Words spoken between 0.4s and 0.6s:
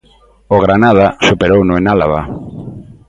O